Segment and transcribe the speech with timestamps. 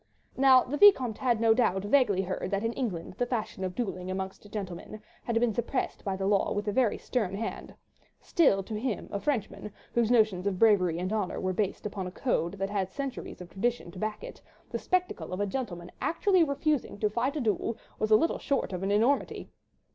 [0.35, 4.09] Now the Vicomte had no doubt vaguely heard that in England the fashion of duelling
[4.09, 7.75] amongst gentlemen had been suppressed by the law with a very stern hand;
[8.19, 12.11] still to him, a Frenchman, whose notions of bravery and honour were based upon a
[12.11, 14.41] code that had centuries of tradition to back it,
[14.71, 18.81] the spectacle of a gentleman actually refusing to fight a duel was little short of
[18.81, 19.51] an enormity.